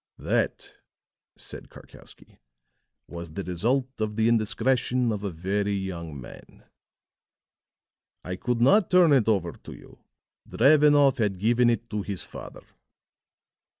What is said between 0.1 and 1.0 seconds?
"That,"